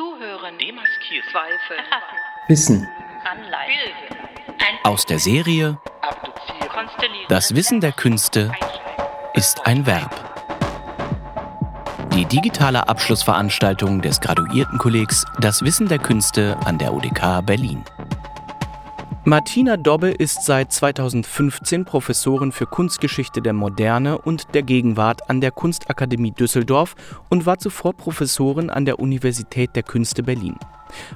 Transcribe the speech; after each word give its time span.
Zuhören. 0.00 0.56
Demaskieren. 0.56 1.28
Zweifel. 1.30 1.76
Wissen. 2.48 2.88
Anleihen. 3.30 3.92
Aus 4.82 5.04
der 5.04 5.18
Serie. 5.18 5.78
Das 7.28 7.54
Wissen 7.54 7.82
der 7.82 7.92
Künste 7.92 8.50
ist 9.34 9.66
ein 9.66 9.84
Verb. 9.84 10.10
Die 12.14 12.24
digitale 12.24 12.88
Abschlussveranstaltung 12.88 14.00
des 14.00 14.22
Graduiertenkollegs 14.22 15.26
Das 15.38 15.60
Wissen 15.62 15.86
der 15.88 15.98
Künste 15.98 16.56
an 16.64 16.78
der 16.78 16.94
UDK 16.94 17.44
Berlin. 17.44 17.84
Martina 19.26 19.76
Dobbe 19.76 20.08
ist 20.10 20.46
seit 20.46 20.72
2015 20.72 21.84
Professorin 21.84 22.52
für 22.52 22.64
Kunstgeschichte 22.64 23.42
der 23.42 23.52
Moderne 23.52 24.16
und 24.16 24.54
der 24.54 24.62
Gegenwart 24.62 25.28
an 25.28 25.42
der 25.42 25.50
Kunstakademie 25.50 26.30
Düsseldorf 26.30 26.94
und 27.28 27.44
war 27.44 27.58
zuvor 27.58 27.92
Professorin 27.92 28.70
an 28.70 28.86
der 28.86 28.98
Universität 28.98 29.76
der 29.76 29.82
Künste 29.82 30.22
Berlin. 30.22 30.56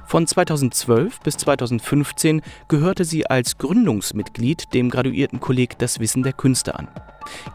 Von 0.05 0.27
2012 0.27 1.19
bis 1.21 1.37
2015 1.37 2.41
gehörte 2.67 3.05
sie 3.05 3.27
als 3.27 3.57
Gründungsmitglied 3.57 4.73
dem 4.73 4.89
Graduiertenkolleg 4.89 5.77
Das 5.77 5.99
Wissen 5.99 6.23
der 6.23 6.33
Künste 6.33 6.77
an. 6.77 6.87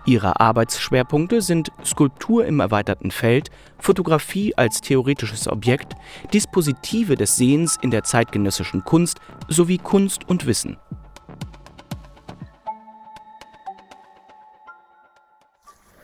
Ihre 0.04 0.40
Arbeitsschwerpunkte 0.40 1.42
sind 1.42 1.70
Skulptur 1.84 2.44
im 2.46 2.60
erweiterten 2.60 3.10
Feld, 3.10 3.50
Fotografie 3.78 4.54
als 4.56 4.80
theoretisches 4.80 5.48
Objekt, 5.48 5.94
Dispositive 6.34 7.16
des 7.16 7.36
Sehens 7.36 7.78
in 7.80 7.90
der 7.90 8.04
zeitgenössischen 8.04 8.84
Kunst 8.84 9.20
sowie 9.48 9.78
Kunst 9.78 10.28
und 10.28 10.46
Wissen. 10.46 10.76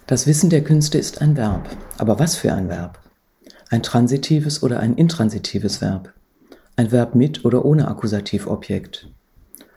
Das 0.07 0.29
Wissen 0.29 0.51
der 0.51 0.63
Künste 0.63 0.99
ist 0.99 1.21
ein 1.21 1.37
Verb. 1.37 1.69
Aber 1.99 2.21
was 2.21 2.37
für 2.37 2.53
ein 2.53 2.69
Verb? 2.69 3.01
Ein 3.71 3.83
transitives 3.83 4.63
oder 4.63 4.79
ein 4.79 4.95
intransitives 4.95 5.81
Verb? 5.81 6.13
Ein 6.77 6.93
Verb 6.93 7.15
mit 7.15 7.45
oder 7.45 7.65
ohne 7.65 7.89
Akkusativobjekt? 7.89 9.09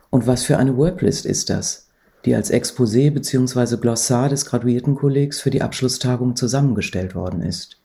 Und 0.09 0.27
was 0.27 0.43
für 0.43 0.57
eine 0.57 0.75
Worklist 0.75 1.25
ist 1.25 1.49
das, 1.49 1.87
die 2.25 2.35
als 2.35 2.51
Exposé 2.51 3.09
bzw. 3.11 3.77
Glossar 3.77 4.27
des 4.27 4.45
Graduiertenkollegs 4.45 5.39
für 5.39 5.49
die 5.49 5.61
Abschlusstagung 5.61 6.35
zusammengestellt 6.35 7.15
worden 7.15 7.41
ist? 7.41 7.77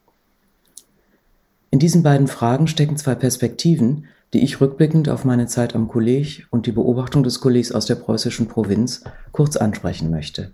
In 1.71 1.79
diesen 1.79 2.03
beiden 2.03 2.27
Fragen 2.27 2.67
stecken 2.67 2.97
zwei 2.97 3.15
Perspektiven, 3.15 4.07
die 4.33 4.43
ich 4.43 4.61
rückblickend 4.61 5.09
auf 5.09 5.25
meine 5.25 5.47
Zeit 5.47 5.77
am 5.77 5.87
Kolleg 5.87 6.47
und 6.51 6.67
die 6.67 6.73
Beobachtung 6.73 7.23
des 7.23 7.41
Kollegs 7.41 7.71
aus 7.71 7.87
der 7.87 7.95
preußischen 7.95 8.49
Provinz 8.49 9.05
kurz 9.31 9.57
ansprechen 9.57 10.11
möchte. 10.11 10.53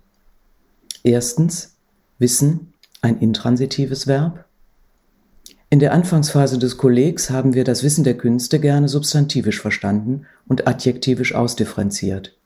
Erstens 1.03 1.75
Wissen, 2.19 2.73
ein 3.01 3.17
intransitives 3.17 4.05
Verb. 4.05 4.45
In 5.73 5.79
der 5.79 5.93
Anfangsphase 5.93 6.59
des 6.59 6.75
Kollegs 6.75 7.29
haben 7.29 7.53
wir 7.53 7.63
das 7.63 7.81
Wissen 7.81 8.03
der 8.03 8.17
Künste 8.17 8.59
gerne 8.59 8.89
substantivisch 8.89 9.61
verstanden 9.61 10.25
und 10.45 10.67
adjektivisch 10.67 11.33
ausdifferenziert. 11.33 12.37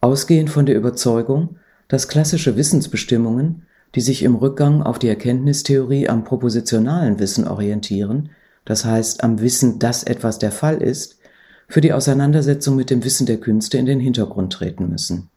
Ausgehend 0.00 0.48
von 0.48 0.64
der 0.64 0.76
Überzeugung, 0.76 1.56
dass 1.88 2.06
klassische 2.06 2.54
Wissensbestimmungen, 2.54 3.66
die 3.96 4.00
sich 4.00 4.22
im 4.22 4.36
Rückgang 4.36 4.80
auf 4.80 5.00
die 5.00 5.08
Erkenntnistheorie 5.08 6.08
am 6.08 6.22
propositionalen 6.22 7.18
Wissen 7.18 7.48
orientieren, 7.48 8.30
das 8.64 8.84
heißt 8.84 9.24
am 9.24 9.40
Wissen, 9.40 9.80
dass 9.80 10.04
etwas 10.04 10.38
der 10.38 10.52
Fall 10.52 10.80
ist, 10.80 11.18
für 11.66 11.80
die 11.80 11.92
Auseinandersetzung 11.92 12.76
mit 12.76 12.90
dem 12.90 13.02
Wissen 13.02 13.26
der 13.26 13.38
Künste 13.38 13.76
in 13.76 13.86
den 13.86 13.98
Hintergrund 13.98 14.52
treten 14.52 14.88
müssen. 14.88 15.31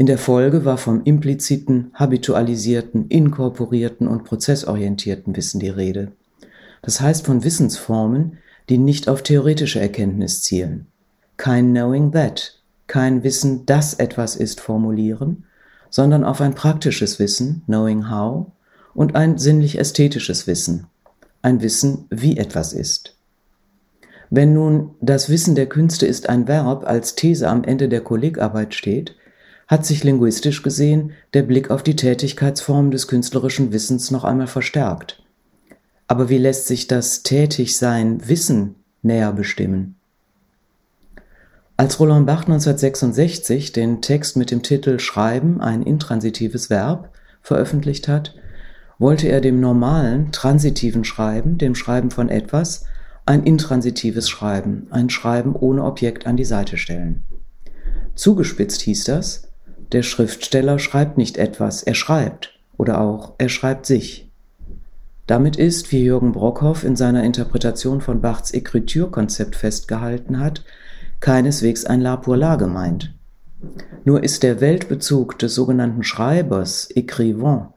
In 0.00 0.06
der 0.06 0.16
Folge 0.16 0.64
war 0.64 0.78
vom 0.78 1.02
impliziten, 1.04 1.90
habitualisierten, 1.92 3.08
inkorporierten 3.08 4.08
und 4.08 4.24
prozessorientierten 4.24 5.36
Wissen 5.36 5.60
die 5.60 5.68
Rede. 5.68 6.12
Das 6.80 7.02
heißt 7.02 7.26
von 7.26 7.44
Wissensformen, 7.44 8.38
die 8.70 8.78
nicht 8.78 9.10
auf 9.10 9.22
theoretische 9.22 9.78
Erkenntnis 9.78 10.40
zielen. 10.40 10.86
Kein 11.36 11.72
Knowing 11.72 12.12
That, 12.12 12.62
kein 12.86 13.24
Wissen, 13.24 13.66
dass 13.66 13.92
etwas 13.92 14.36
ist, 14.36 14.62
formulieren, 14.62 15.44
sondern 15.90 16.24
auf 16.24 16.40
ein 16.40 16.54
praktisches 16.54 17.18
Wissen, 17.18 17.60
Knowing 17.66 18.08
How, 18.08 18.46
und 18.94 19.16
ein 19.16 19.36
sinnlich-ästhetisches 19.36 20.46
Wissen, 20.46 20.86
ein 21.42 21.60
Wissen, 21.60 22.06
wie 22.08 22.38
etwas 22.38 22.72
ist. 22.72 23.18
Wenn 24.30 24.54
nun 24.54 24.92
das 25.02 25.28
Wissen 25.28 25.56
der 25.56 25.66
Künste 25.66 26.06
ist 26.06 26.30
ein 26.30 26.48
Verb 26.48 26.86
als 26.86 27.16
These 27.16 27.46
am 27.50 27.64
Ende 27.64 27.90
der 27.90 28.00
Kollegarbeit 28.00 28.72
steht, 28.72 29.14
hat 29.70 29.86
sich 29.86 30.02
linguistisch 30.02 30.62
gesehen 30.62 31.12
der 31.32 31.44
Blick 31.44 31.70
auf 31.70 31.84
die 31.84 31.94
Tätigkeitsform 31.94 32.90
des 32.90 33.06
künstlerischen 33.06 33.72
Wissens 33.72 34.10
noch 34.10 34.24
einmal 34.24 34.48
verstärkt. 34.48 35.22
Aber 36.08 36.28
wie 36.28 36.38
lässt 36.38 36.66
sich 36.66 36.88
das 36.88 37.22
Tätigsein 37.22 38.28
Wissen 38.28 38.74
näher 39.02 39.32
bestimmen? 39.32 39.94
Als 41.76 42.00
Roland 42.00 42.26
Barthes 42.26 42.46
1966 42.46 43.70
den 43.70 44.02
Text 44.02 44.36
mit 44.36 44.50
dem 44.50 44.64
Titel 44.64 44.98
Schreiben, 44.98 45.60
ein 45.60 45.82
intransitives 45.82 46.68
Verb, 46.68 47.10
veröffentlicht 47.40 48.08
hat, 48.08 48.34
wollte 48.98 49.28
er 49.28 49.40
dem 49.40 49.60
normalen, 49.60 50.32
transitiven 50.32 51.04
Schreiben, 51.04 51.58
dem 51.58 51.76
Schreiben 51.76 52.10
von 52.10 52.28
etwas, 52.28 52.86
ein 53.24 53.44
intransitives 53.44 54.28
Schreiben, 54.28 54.88
ein 54.90 55.10
Schreiben 55.10 55.54
ohne 55.54 55.84
Objekt 55.84 56.26
an 56.26 56.36
die 56.36 56.44
Seite 56.44 56.76
stellen. 56.76 57.22
Zugespitzt 58.16 58.82
hieß 58.82 59.04
das, 59.04 59.49
der 59.92 60.02
Schriftsteller 60.02 60.78
schreibt 60.78 61.18
nicht 61.18 61.36
etwas, 61.36 61.82
er 61.82 61.94
schreibt 61.94 62.58
oder 62.76 63.00
auch 63.00 63.34
er 63.38 63.48
schreibt 63.48 63.86
sich. 63.86 64.30
Damit 65.26 65.56
ist, 65.56 65.92
wie 65.92 66.04
Jürgen 66.04 66.32
Brockhoff 66.32 66.82
in 66.84 66.96
seiner 66.96 67.22
Interpretation 67.24 68.00
von 68.00 68.20
Bachs 68.20 68.52
Écriture-Konzept 68.52 69.54
festgehalten 69.54 70.40
hat, 70.40 70.64
keineswegs 71.20 71.84
ein 71.84 72.00
La 72.00 72.16
pour 72.16 72.36
la 72.36 72.56
gemeint. 72.56 73.14
Nur 74.04 74.24
ist 74.24 74.42
der 74.42 74.60
Weltbezug 74.60 75.38
des 75.38 75.54
sogenannten 75.54 76.02
Schreibers, 76.02 76.88
Écrivain, 76.96 77.68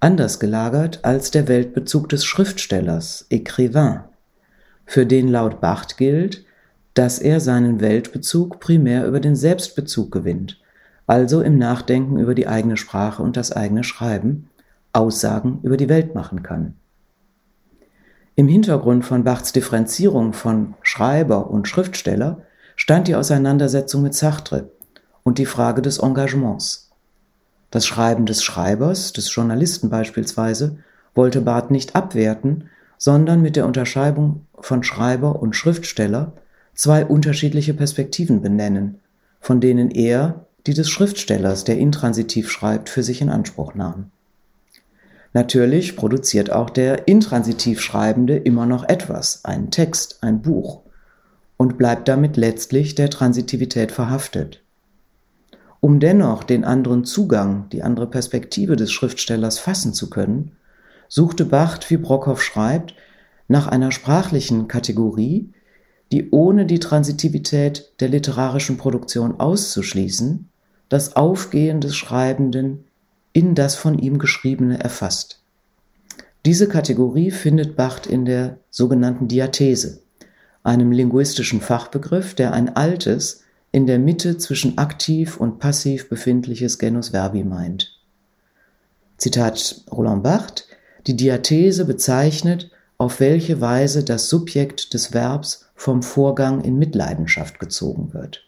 anders 0.00 0.40
gelagert 0.40 1.00
als 1.02 1.30
der 1.30 1.48
Weltbezug 1.48 2.08
des 2.08 2.24
Schriftstellers, 2.24 3.26
Écrivain, 3.30 4.04
für 4.86 5.04
den 5.04 5.28
laut 5.28 5.60
Bacht 5.60 5.96
gilt, 5.96 6.44
dass 6.94 7.18
er 7.18 7.40
seinen 7.40 7.80
Weltbezug 7.80 8.60
primär 8.60 9.06
über 9.06 9.20
den 9.20 9.34
Selbstbezug 9.34 10.12
gewinnt 10.12 10.61
also 11.06 11.40
im 11.42 11.58
Nachdenken 11.58 12.18
über 12.18 12.34
die 12.34 12.46
eigene 12.46 12.76
Sprache 12.76 13.22
und 13.22 13.36
das 13.36 13.52
eigene 13.52 13.84
Schreiben 13.84 14.48
Aussagen 14.92 15.60
über 15.62 15.76
die 15.76 15.88
Welt 15.88 16.14
machen 16.14 16.42
kann. 16.42 16.74
Im 18.34 18.48
Hintergrund 18.48 19.04
von 19.04 19.24
Bachs 19.24 19.52
Differenzierung 19.52 20.32
von 20.32 20.74
Schreiber 20.82 21.50
und 21.50 21.68
Schriftsteller 21.68 22.42
stand 22.76 23.08
die 23.08 23.14
Auseinandersetzung 23.14 24.02
mit 24.02 24.14
Sartre 24.14 24.70
und 25.22 25.38
die 25.38 25.46
Frage 25.46 25.82
des 25.82 25.98
Engagements. 25.98 26.90
Das 27.70 27.86
Schreiben 27.86 28.26
des 28.26 28.42
Schreibers, 28.42 29.12
des 29.12 29.34
Journalisten 29.34 29.90
beispielsweise, 29.90 30.78
wollte 31.14 31.40
Barth 31.40 31.70
nicht 31.70 31.94
abwerten, 31.94 32.68
sondern 32.98 33.42
mit 33.42 33.56
der 33.56 33.66
Unterscheidung 33.66 34.46
von 34.58 34.82
Schreiber 34.82 35.42
und 35.42 35.56
Schriftsteller 35.56 36.32
zwei 36.74 37.04
unterschiedliche 37.04 37.74
Perspektiven 37.74 38.42
benennen, 38.42 39.00
von 39.40 39.60
denen 39.60 39.90
er 39.90 40.46
die 40.66 40.74
des 40.74 40.88
Schriftstellers, 40.88 41.64
der 41.64 41.78
intransitiv 41.78 42.50
schreibt, 42.50 42.88
für 42.88 43.02
sich 43.02 43.20
in 43.20 43.28
Anspruch 43.28 43.74
nahm. 43.74 44.10
Natürlich 45.34 45.96
produziert 45.96 46.52
auch 46.52 46.68
der 46.68 47.08
intransitiv 47.08 47.80
Schreibende 47.80 48.36
immer 48.36 48.66
noch 48.66 48.88
etwas, 48.88 49.44
einen 49.44 49.70
Text, 49.70 50.18
ein 50.22 50.42
Buch, 50.42 50.82
und 51.56 51.78
bleibt 51.78 52.08
damit 52.08 52.36
letztlich 52.36 52.94
der 52.94 53.08
Transitivität 53.08 53.92
verhaftet. 53.92 54.62
Um 55.80 56.00
dennoch 56.00 56.44
den 56.44 56.64
anderen 56.64 57.04
Zugang, 57.04 57.68
die 57.70 57.82
andere 57.82 58.06
Perspektive 58.06 58.76
des 58.76 58.92
Schriftstellers 58.92 59.58
fassen 59.58 59.94
zu 59.94 60.10
können, 60.10 60.52
suchte 61.08 61.44
Bacht, 61.44 61.90
wie 61.90 61.96
Brockhoff 61.96 62.42
schreibt, 62.42 62.94
nach 63.48 63.66
einer 63.66 63.90
sprachlichen 63.90 64.68
Kategorie, 64.68 65.52
die 66.12 66.30
ohne 66.30 66.66
die 66.66 66.78
Transitivität 66.78 67.92
der 68.00 68.08
literarischen 68.08 68.76
Produktion 68.76 69.40
auszuschließen, 69.40 70.48
das 70.92 71.16
Aufgehen 71.16 71.80
des 71.80 71.96
Schreibenden 71.96 72.84
in 73.32 73.54
das 73.54 73.76
von 73.76 73.98
ihm 73.98 74.18
Geschriebene 74.18 74.78
erfasst. 74.78 75.42
Diese 76.44 76.68
Kategorie 76.68 77.30
findet 77.30 77.76
Bacht 77.76 78.06
in 78.06 78.26
der 78.26 78.58
sogenannten 78.68 79.26
Diathese, 79.26 80.02
einem 80.62 80.92
linguistischen 80.92 81.62
Fachbegriff, 81.62 82.34
der 82.34 82.52
ein 82.52 82.76
altes, 82.76 83.42
in 83.70 83.86
der 83.86 83.98
Mitte 83.98 84.36
zwischen 84.36 84.76
aktiv 84.76 85.38
und 85.38 85.60
passiv 85.60 86.10
befindliches 86.10 86.78
Genus 86.78 87.08
Verbi 87.08 87.42
meint. 87.42 87.98
Zitat 89.16 89.86
Roland 89.90 90.22
Barthes, 90.22 90.66
die 91.06 91.16
Diathese 91.16 91.86
bezeichnet, 91.86 92.70
auf 92.98 93.18
welche 93.18 93.62
Weise 93.62 94.04
das 94.04 94.28
Subjekt 94.28 94.92
des 94.92 95.14
Verbs 95.14 95.70
vom 95.74 96.02
Vorgang 96.02 96.60
in 96.60 96.78
Mitleidenschaft 96.78 97.58
gezogen 97.58 98.12
wird. 98.12 98.46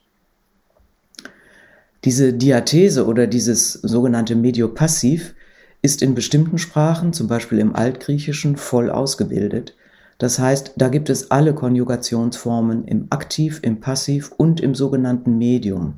Diese 2.05 2.35
Diathese 2.35 3.07
oder 3.07 3.27
dieses 3.27 3.73
sogenannte 3.73 4.37
Mediopassiv 4.37 5.35
ist 5.81 6.03
in 6.03 6.15
bestimmten 6.15 6.59
Sprachen, 6.59 7.15
zum 7.15 7.29
Beispiel 7.29 7.59
im 7.59 7.75
Altgriechischen, 7.75 8.57
voll 8.57 8.91
ausgebildet, 8.91 9.75
Das 10.19 10.39
heißt, 10.39 10.75
da 10.77 10.89
gibt 10.89 11.11
es 11.11 11.33
alle 11.33 11.55
Konjugationsformen 11.55 12.85
im 12.85 13.09
Aktiv, 13.11 13.59
im 13.63 13.81
Passiv 13.81 14.33
und 14.37 14.61
im 14.61 14.75
sogenannten 14.75 15.39
Medium. 15.39 15.95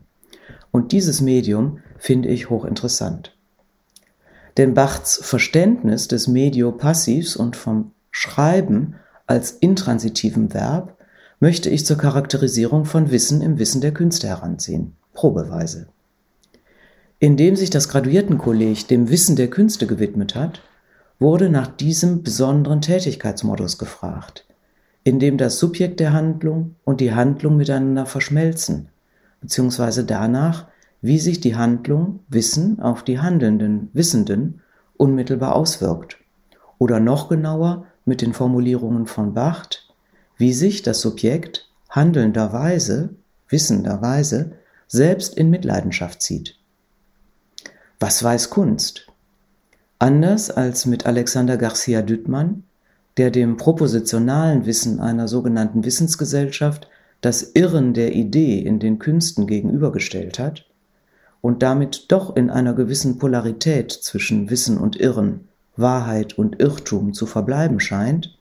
Und 0.70 0.92
dieses 0.92 1.20
Medium 1.20 1.80
finde 1.98 2.30
ich 2.30 2.48
hochinteressant. 2.48 3.36
Denn 4.56 4.72
Bachts 4.72 5.20
Verständnis 5.22 6.08
des 6.08 6.28
Medio-Passivs 6.28 7.36
und 7.36 7.56
vom 7.56 7.92
Schreiben 8.10 8.94
als 9.26 9.50
intransitiven 9.50 10.54
Verb 10.54 10.96
möchte 11.40 11.68
ich 11.68 11.84
zur 11.84 11.98
Charakterisierung 11.98 12.86
von 12.86 13.10
Wissen 13.10 13.42
im 13.42 13.58
Wissen 13.58 13.82
der 13.82 13.92
Künste 13.92 14.28
heranziehen, 14.28 14.96
probeweise. 15.12 15.88
Indem 17.18 17.56
sich 17.56 17.70
das 17.70 17.88
Graduiertenkolleg 17.88 18.88
dem 18.88 19.08
Wissen 19.08 19.36
der 19.36 19.48
Künste 19.48 19.86
gewidmet 19.86 20.34
hat, 20.34 20.60
wurde 21.18 21.48
nach 21.48 21.66
diesem 21.66 22.22
besonderen 22.22 22.82
Tätigkeitsmodus 22.82 23.78
gefragt, 23.78 24.44
in 25.02 25.18
dem 25.18 25.38
das 25.38 25.58
Subjekt 25.58 25.98
der 25.98 26.12
Handlung 26.12 26.74
und 26.84 27.00
die 27.00 27.14
Handlung 27.14 27.56
miteinander 27.56 28.04
verschmelzen, 28.04 28.88
beziehungsweise 29.40 30.04
danach, 30.04 30.66
wie 31.00 31.18
sich 31.18 31.40
die 31.40 31.56
Handlung 31.56 32.20
Wissen 32.28 32.80
auf 32.80 33.02
die 33.02 33.18
handelnden 33.18 33.88
Wissenden 33.94 34.60
unmittelbar 34.98 35.56
auswirkt, 35.56 36.18
oder 36.76 37.00
noch 37.00 37.30
genauer 37.30 37.86
mit 38.04 38.20
den 38.20 38.34
Formulierungen 38.34 39.06
von 39.06 39.32
Bacht, 39.32 39.88
wie 40.36 40.52
sich 40.52 40.82
das 40.82 41.00
Subjekt 41.00 41.70
handelnderweise, 41.88 43.14
wissenderweise 43.48 44.52
selbst 44.86 45.34
in 45.38 45.48
Mitleidenschaft 45.48 46.20
zieht. 46.20 46.58
Was 47.98 48.22
weiß 48.22 48.50
Kunst? 48.50 49.06
Anders 49.98 50.50
als 50.50 50.84
mit 50.84 51.06
Alexander 51.06 51.56
Garcia 51.56 52.02
Düttmann, 52.02 52.64
der 53.16 53.30
dem 53.30 53.56
propositionalen 53.56 54.66
Wissen 54.66 55.00
einer 55.00 55.28
sogenannten 55.28 55.82
Wissensgesellschaft 55.82 56.88
das 57.22 57.52
Irren 57.54 57.94
der 57.94 58.14
Idee 58.14 58.58
in 58.58 58.80
den 58.80 58.98
Künsten 58.98 59.46
gegenübergestellt 59.46 60.38
hat 60.38 60.66
und 61.40 61.62
damit 61.62 62.12
doch 62.12 62.36
in 62.36 62.50
einer 62.50 62.74
gewissen 62.74 63.16
Polarität 63.16 63.90
zwischen 63.90 64.50
Wissen 64.50 64.76
und 64.76 64.96
Irren, 64.96 65.48
Wahrheit 65.74 66.36
und 66.36 66.60
Irrtum 66.60 67.14
zu 67.14 67.24
verbleiben 67.24 67.80
scheint, 67.80 68.36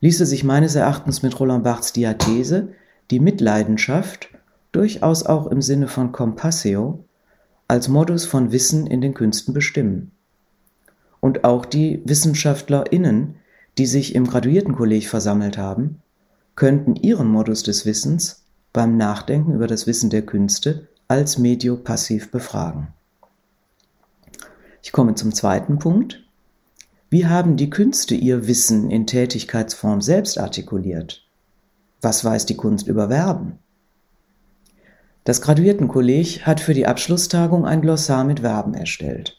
ließe 0.00 0.24
sich 0.24 0.44
meines 0.44 0.76
Erachtens 0.76 1.24
mit 1.24 1.38
Roland 1.40 1.64
Barths 1.64 1.92
Diathese 1.92 2.68
die 3.10 3.18
Mitleidenschaft 3.18 4.28
durchaus 4.70 5.26
auch 5.26 5.48
im 5.48 5.62
Sinne 5.62 5.88
von 5.88 6.12
Compassio 6.12 7.04
als 7.72 7.88
Modus 7.88 8.26
von 8.26 8.52
Wissen 8.52 8.86
in 8.86 9.00
den 9.00 9.14
Künsten 9.14 9.54
bestimmen 9.54 10.10
und 11.20 11.44
auch 11.44 11.64
die 11.64 12.02
WissenschaftlerInnen, 12.04 13.36
die 13.78 13.86
sich 13.86 14.14
im 14.14 14.26
Graduiertenkolleg 14.26 15.08
versammelt 15.08 15.56
haben, 15.56 16.02
könnten 16.54 16.96
ihren 16.96 17.28
Modus 17.28 17.62
des 17.62 17.86
Wissens 17.86 18.42
beim 18.74 18.98
Nachdenken 18.98 19.54
über 19.54 19.66
das 19.66 19.86
Wissen 19.86 20.10
der 20.10 20.20
Künste 20.20 20.86
als 21.08 21.38
Medio 21.38 21.78
passiv 21.78 22.30
befragen. 22.30 22.88
Ich 24.82 24.92
komme 24.92 25.14
zum 25.14 25.32
zweiten 25.32 25.78
Punkt. 25.78 26.22
Wie 27.08 27.24
haben 27.24 27.56
die 27.56 27.70
Künste 27.70 28.14
ihr 28.14 28.46
Wissen 28.48 28.90
in 28.90 29.06
Tätigkeitsform 29.06 30.02
selbst 30.02 30.38
artikuliert? 30.38 31.26
Was 32.02 32.22
weiß 32.22 32.44
die 32.44 32.56
Kunst 32.56 32.86
über 32.86 33.08
Verben? 33.08 33.60
Das 35.24 35.40
Graduiertenkolleg 35.40 36.46
hat 36.46 36.60
für 36.60 36.74
die 36.74 36.86
Abschlusstagung 36.86 37.64
ein 37.64 37.80
Glossar 37.80 38.24
mit 38.24 38.40
Verben 38.40 38.74
erstellt. 38.74 39.38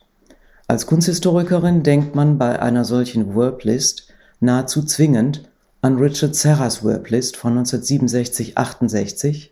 Als 0.68 0.88
Kunsthistorikerin 0.88 1.84
denkt 1.84 2.16
man 2.16 2.38
bei 2.38 2.62
einer 2.62 2.86
solchen 2.86 3.36
Worblist 3.36 4.08
nahezu 4.40 4.84
zwingend 4.84 5.50
an 5.82 5.98
Richard 5.98 6.36
Serras 6.36 6.86
Worblist 6.86 7.36
von 7.36 7.62
1967-68, 7.66 9.50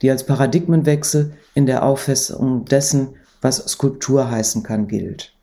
die 0.00 0.10
als 0.10 0.24
Paradigmenwechsel 0.24 1.34
in 1.54 1.66
der 1.66 1.82
Auffassung 1.82 2.64
dessen, 2.64 3.16
was 3.42 3.58
Skulptur 3.58 4.30
heißen 4.30 4.62
kann, 4.62 4.88
gilt. 4.88 5.34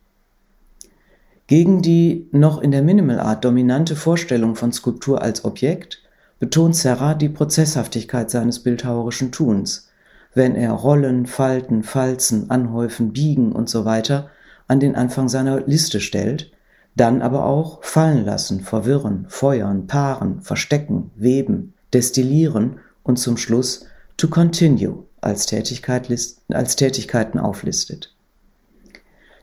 Gegen 1.45 1.83
die 1.83 2.27
noch 2.31 2.59
in 2.59 2.71
der 2.71 2.81
Minimal 2.81 3.19
Art 3.19 3.45
dominante 3.45 3.95
Vorstellung 3.95 4.55
von 4.55 4.73
Skulptur 4.73 5.21
als 5.21 5.45
Objekt 5.45 6.01
betont 6.39 6.75
Serra 6.75 7.13
die 7.13 7.29
Prozesshaftigkeit 7.29 8.31
seines 8.31 8.63
bildhauerischen 8.63 9.31
Tuns, 9.31 9.89
wenn 10.33 10.55
er 10.55 10.71
Rollen, 10.71 11.25
Falten, 11.25 11.83
Falzen, 11.83 12.49
Anhäufen, 12.49 13.13
Biegen 13.13 13.51
und 13.51 13.69
so 13.69 13.85
weiter 13.85 14.29
an 14.67 14.79
den 14.79 14.95
Anfang 14.95 15.29
seiner 15.29 15.61
Liste 15.61 15.99
stellt, 15.99 16.51
dann 16.95 17.21
aber 17.21 17.45
auch 17.45 17.83
fallen 17.83 18.25
lassen, 18.25 18.61
verwirren, 18.61 19.25
feuern, 19.27 19.87
paaren, 19.87 20.41
verstecken, 20.41 21.11
weben, 21.15 21.73
destillieren 21.93 22.79
und 23.03 23.17
zum 23.17 23.37
Schluss 23.37 23.85
to 24.17 24.27
continue 24.27 25.03
als, 25.21 25.45
Tätigkeit 25.45 26.09
als 26.49 26.75
Tätigkeiten 26.75 27.39
auflistet. 27.39 28.15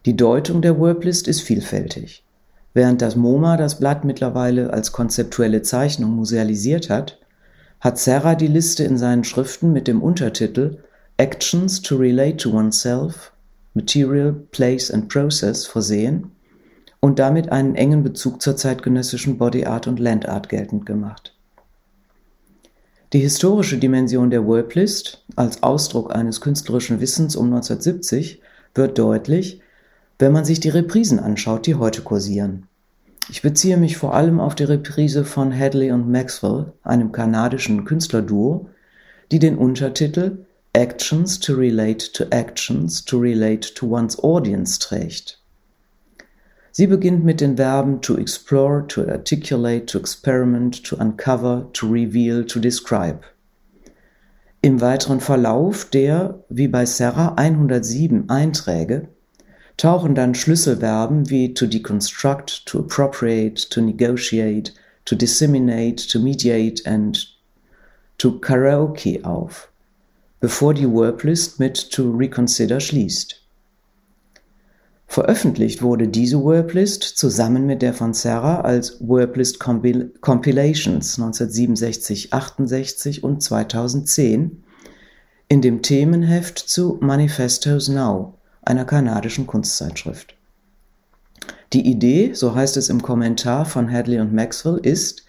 Die 0.07 0.17
Deutung 0.17 0.63
der 0.63 0.79
Worblist 0.79 1.29
ist 1.29 1.43
vielfältig. 1.43 2.25
Während 2.73 3.03
das 3.03 3.17
MoMA 3.17 3.57
das 3.57 3.81
Blatt 3.81 4.05
mittlerweile 4.05 4.73
als 4.73 4.93
konzeptuelle 4.93 5.63
Zeichnung 5.63 6.13
musealisiert 6.13 6.89
hat, 6.89 7.20
hat 7.81 7.99
Serra 7.99 8.35
die 8.35 8.47
Liste 8.47 8.85
in 8.85 8.99
seinen 8.99 9.25
Schriften 9.25 9.73
mit 9.73 9.89
dem 9.89 10.03
Untertitel 10.03 10.79
Actions 11.17 11.81
to 11.83 11.97
Relate 11.97 12.37
to 12.37 12.51
Oneself 12.51 13.33
Material, 13.75 14.33
Place 14.51 14.91
and 14.91 15.09
Process 15.09 15.67
versehen 15.67 16.33
und 17.01 17.19
damit 17.19 17.51
einen 17.51 17.75
engen 17.75 18.03
Bezug 18.03 18.43
zur 18.43 18.57
zeitgenössischen 18.57 19.39
Body 19.39 19.65
Art 19.65 19.87
und 19.87 19.99
Land 19.99 20.29
Art 20.29 20.49
geltend 20.49 20.87
gemacht. 20.87 21.35
Die 23.13 23.21
historische 23.21 23.79
Dimension 23.79 24.31
der 24.31 24.47
Worblist 24.47 25.25
als 25.35 25.63
Ausdruck 25.63 26.15
eines 26.15 26.41
künstlerischen 26.41 27.01
Wissens 27.01 27.35
um 27.35 27.47
1970 27.47 28.41
wird 28.75 28.99
deutlich, 28.99 29.61
wenn 30.19 30.33
man 30.33 30.45
sich 30.45 30.61
die 30.61 30.69
Reprisen 30.69 31.19
anschaut, 31.19 31.67
die 31.67 31.75
heute 31.75 32.03
kursieren. 32.03 32.67
Ich 33.29 33.43
beziehe 33.43 33.77
mich 33.77 33.97
vor 33.97 34.15
allem 34.15 34.41
auf 34.41 34.55
die 34.55 34.65
Reprise 34.65 35.25
von 35.25 35.57
Hadley 35.57 35.93
und 35.93 36.11
Maxwell, 36.11 36.73
einem 36.83 37.13
kanadischen 37.13 37.85
Künstlerduo, 37.85 38.71
die 39.31 39.39
den 39.39 39.57
Untertitel 39.57 40.47
Actions 40.73 41.39
to 41.41 41.55
relate 41.55 42.13
to 42.13 42.25
actions 42.31 43.05
to 43.05 43.19
relate 43.19 43.75
to 43.75 43.87
one's 43.87 44.23
audience 44.23 44.79
trägt. 44.79 45.41
Sie 46.73 46.87
beginnt 46.87 47.25
mit 47.25 47.41
den 47.41 47.57
Verben 47.57 48.01
to 48.01 48.17
explore, 48.17 48.87
to 48.87 49.03
articulate, 49.03 49.87
to 49.87 49.99
experiment, 49.99 50.85
to 50.85 50.97
uncover, 50.97 51.69
to 51.73 51.89
reveal, 51.89 52.45
to 52.45 52.61
describe. 52.61 53.21
Im 54.63 54.81
weiteren 54.81 55.21
Verlauf 55.21 55.87
der, 55.87 56.45
wie 56.49 56.69
bei 56.69 56.87
Serra, 56.87 57.35
107 57.35 58.29
Einträge 58.29 59.09
tauchen 59.81 60.15
dann 60.15 60.35
Schlüsselverben 60.35 61.31
wie 61.31 61.55
to 61.55 61.67
deconstruct, 61.67 62.67
to 62.67 62.81
appropriate, 62.81 63.69
to 63.71 63.81
negotiate, 63.81 64.73
to 65.05 65.15
disseminate, 65.15 66.09
to 66.09 66.19
mediate 66.19 66.87
and 66.87 67.19
to 68.19 68.39
karaoke 68.39 69.25
auf 69.25 69.71
bevor 70.41 70.73
die 70.73 70.91
Worblist 70.91 71.61
mit 71.61 71.91
To 71.93 72.11
Reconsider 72.11 72.81
schließt. 72.81 73.37
Veröffentlicht 75.07 75.83
wurde 75.83 76.09
diese 76.09 76.41
Worblist 76.43 77.03
zusammen 77.03 77.67
mit 77.67 77.83
der 77.83 77.93
von 77.93 78.15
Serra 78.15 78.61
als 78.61 78.97
Worblist 79.01 79.59
Compil 79.59 80.13
Compilations 80.21 81.19
1967, 81.19 82.33
68 82.33 83.25
und 83.25 83.43
2010 83.43 84.63
in 85.49 85.61
dem 85.61 85.83
Themenheft 85.83 86.59
zu 86.59 86.97
Manifestos 87.01 87.89
Now, 87.89 88.39
einer 88.63 88.85
kanadischen 88.85 89.47
Kunstzeitschrift. 89.47 90.35
Die 91.73 91.89
Idee, 91.89 92.33
so 92.35 92.55
heißt 92.55 92.77
es 92.77 92.89
im 92.89 93.03
Kommentar 93.03 93.65
von 93.65 93.91
Hadley 93.91 94.21
und 94.21 94.33
Maxwell, 94.33 94.79
ist, 94.79 95.25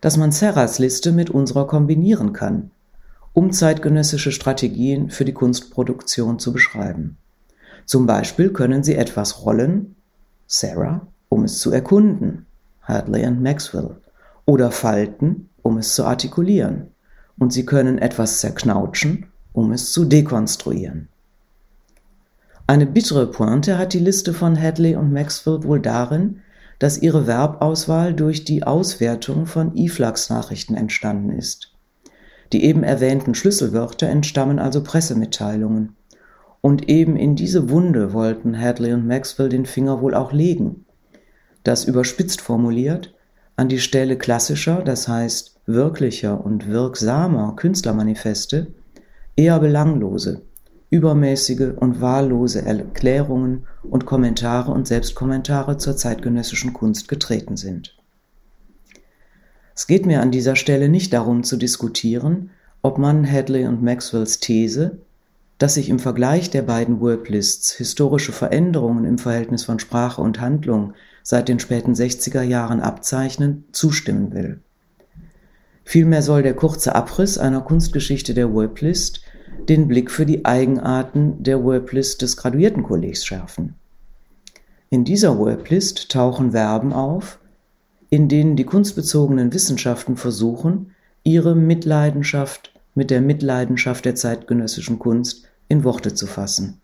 dass 0.00 0.16
man 0.16 0.32
Serras 0.32 0.78
Liste 0.78 1.12
mit 1.12 1.30
unserer 1.30 1.66
kombinieren 1.66 2.32
kann 2.32 2.70
um 3.38 3.52
zeitgenössische 3.52 4.32
Strategien 4.32 5.10
für 5.10 5.24
die 5.24 5.32
Kunstproduktion 5.32 6.40
zu 6.40 6.52
beschreiben. 6.52 7.18
Zum 7.84 8.04
Beispiel 8.04 8.52
können 8.52 8.82
sie 8.82 8.96
etwas 8.96 9.44
rollen, 9.44 9.94
Sarah, 10.48 11.06
um 11.28 11.44
es 11.44 11.60
zu 11.60 11.70
erkunden, 11.70 12.46
Hadley 12.82 13.24
und 13.26 13.40
Maxwell, 13.40 13.94
oder 14.44 14.72
falten, 14.72 15.50
um 15.62 15.78
es 15.78 15.94
zu 15.94 16.04
artikulieren, 16.04 16.88
und 17.38 17.52
sie 17.52 17.64
können 17.64 17.98
etwas 17.98 18.40
zerknautschen, 18.40 19.26
um 19.52 19.70
es 19.70 19.92
zu 19.92 20.04
dekonstruieren. 20.04 21.06
Eine 22.70 22.84
bittere 22.84 23.26
Pointe 23.26 23.78
hat 23.78 23.94
die 23.94 23.98
Liste 23.98 24.34
von 24.34 24.60
Hadley 24.60 24.94
und 24.94 25.10
Maxwell 25.10 25.64
wohl 25.64 25.80
darin, 25.80 26.42
dass 26.78 27.00
ihre 27.00 27.24
Verbauswahl 27.24 28.12
durch 28.12 28.44
die 28.44 28.62
Auswertung 28.62 29.46
von 29.46 29.74
E-Flux-Nachrichten 29.74 30.74
entstanden 30.74 31.30
ist. 31.30 31.72
Die 32.52 32.62
eben 32.64 32.82
erwähnten 32.82 33.34
Schlüsselwörter 33.34 34.08
entstammen 34.08 34.58
also 34.58 34.82
Pressemitteilungen. 34.82 35.96
Und 36.60 36.90
eben 36.90 37.16
in 37.16 37.36
diese 37.36 37.70
Wunde 37.70 38.12
wollten 38.12 38.60
Hadley 38.60 38.92
und 38.92 39.06
Maxwell 39.06 39.48
den 39.48 39.64
Finger 39.64 40.02
wohl 40.02 40.12
auch 40.12 40.34
legen. 40.34 40.84
Das 41.64 41.86
überspitzt 41.86 42.42
formuliert 42.42 43.14
an 43.56 43.70
die 43.70 43.80
Stelle 43.80 44.18
klassischer, 44.18 44.82
das 44.82 45.08
heißt 45.08 45.58
wirklicher 45.64 46.44
und 46.44 46.68
wirksamer 46.68 47.56
Künstlermanifeste 47.56 48.74
eher 49.36 49.58
belanglose, 49.58 50.42
übermäßige 50.90 51.72
und 51.76 52.00
wahllose 52.00 52.64
Erklärungen 52.64 53.66
und 53.82 54.06
Kommentare 54.06 54.72
und 54.72 54.86
Selbstkommentare 54.86 55.76
zur 55.76 55.96
zeitgenössischen 55.96 56.72
Kunst 56.72 57.08
getreten 57.08 57.56
sind. 57.56 57.96
Es 59.74 59.86
geht 59.86 60.06
mir 60.06 60.22
an 60.22 60.30
dieser 60.30 60.56
Stelle 60.56 60.88
nicht 60.88 61.12
darum 61.12 61.44
zu 61.44 61.56
diskutieren, 61.56 62.50
ob 62.82 62.98
man 62.98 63.30
Hadley 63.30 63.66
und 63.66 63.82
Maxwells 63.82 64.40
These, 64.40 64.98
dass 65.58 65.74
sich 65.74 65.88
im 65.88 65.98
Vergleich 65.98 66.50
der 66.50 66.62
beiden 66.62 67.00
Worplists 67.00 67.72
historische 67.72 68.32
Veränderungen 68.32 69.04
im 69.04 69.18
Verhältnis 69.18 69.64
von 69.64 69.78
Sprache 69.78 70.22
und 70.22 70.40
Handlung 70.40 70.94
seit 71.22 71.48
den 71.48 71.58
späten 71.58 71.92
60er 71.92 72.42
Jahren 72.42 72.80
abzeichnen, 72.80 73.64
zustimmen 73.72 74.32
will. 74.32 74.60
Vielmehr 75.84 76.22
soll 76.22 76.42
der 76.42 76.54
kurze 76.54 76.94
Abriss 76.94 77.38
einer 77.38 77.60
Kunstgeschichte 77.60 78.34
der 78.34 78.52
Worplist 78.52 79.22
den 79.68 79.88
Blick 79.88 80.10
für 80.10 80.26
die 80.26 80.44
Eigenarten 80.44 81.42
der 81.42 81.62
Worplist 81.62 82.22
des 82.22 82.36
Graduiertenkollegs 82.36 83.24
schärfen. 83.24 83.74
In 84.90 85.04
dieser 85.04 85.38
Worplist 85.38 86.10
tauchen 86.10 86.52
Verben 86.52 86.92
auf, 86.92 87.38
in 88.10 88.28
denen 88.28 88.56
die 88.56 88.64
kunstbezogenen 88.64 89.52
Wissenschaften 89.52 90.16
versuchen, 90.16 90.94
ihre 91.24 91.54
Mitleidenschaft 91.54 92.72
mit 92.94 93.10
der 93.10 93.20
Mitleidenschaft 93.20 94.04
der 94.04 94.14
zeitgenössischen 94.14 94.98
Kunst 94.98 95.44
in 95.68 95.84
Worte 95.84 96.14
zu 96.14 96.26
fassen. 96.26 96.80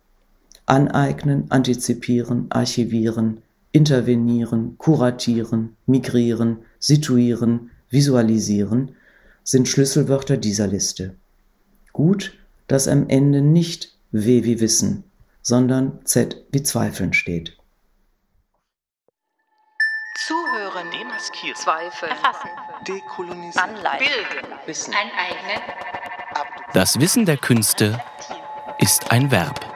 Aneignen, 0.67 1.49
antizipieren, 1.49 2.45
archivieren, 2.49 3.39
intervenieren, 3.71 4.77
kuratieren, 4.77 5.75
migrieren, 5.85 6.59
situieren, 6.79 7.71
visualisieren 7.89 8.91
sind 9.43 9.67
Schlüsselwörter 9.67 10.37
dieser 10.37 10.67
Liste. 10.67 11.15
Gut, 11.91 12.33
dass 12.67 12.87
am 12.87 13.09
Ende 13.09 13.41
nicht 13.41 13.93
W 14.11 14.43
wie 14.43 14.59
Wissen, 14.59 15.03
sondern 15.41 16.05
Z 16.05 16.45
wie 16.51 16.63
Zweifeln 16.63 17.13
steht. 17.13 17.57
Zuhören, 20.25 20.89
Demaskieren. 20.91 21.55
Zweifeln, 21.55 22.11
erfassen, 22.11 22.49
Dekolonisieren. 22.87 23.69
anleiten, 23.75 24.07
Bilden. 24.07 24.53
Wissen. 24.65 24.93
aneignen, 24.93 25.61
Das 26.73 26.99
Wissen 26.99 27.25
der 27.25 27.37
Künste 27.37 28.01
ist 28.79 29.11
ein 29.11 29.29
Verb. 29.29 29.74